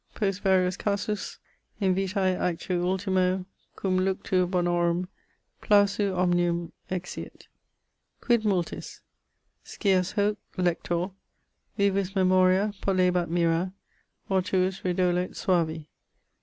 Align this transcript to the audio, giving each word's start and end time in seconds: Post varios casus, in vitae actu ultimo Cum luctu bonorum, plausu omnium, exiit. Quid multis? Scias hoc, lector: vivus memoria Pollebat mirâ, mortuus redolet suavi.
Post 0.15 0.41
varios 0.41 0.77
casus, 0.77 1.37
in 1.79 1.93
vitae 1.93 2.35
actu 2.35 2.83
ultimo 2.83 3.45
Cum 3.75 3.99
luctu 3.99 4.47
bonorum, 4.47 5.07
plausu 5.61 6.17
omnium, 6.17 6.71
exiit. 6.89 7.45
Quid 8.19 8.43
multis? 8.43 9.01
Scias 9.63 10.13
hoc, 10.13 10.37
lector: 10.57 11.11
vivus 11.77 12.15
memoria 12.15 12.73
Pollebat 12.81 13.29
mirâ, 13.29 13.73
mortuus 14.27 14.81
redolet 14.83 15.35
suavi. 15.35 15.85